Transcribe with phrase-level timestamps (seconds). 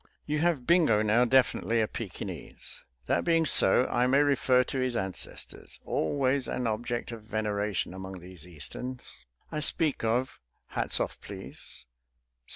[0.25, 2.81] You have Bingo now definitely a Pekinese.
[3.05, 8.19] That being so, I may refer to his ancestors, always an object of veneration among
[8.19, 9.23] these Easterns.
[9.51, 11.85] I speak of (hats off, please!)